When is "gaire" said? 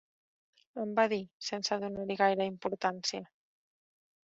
2.23-2.49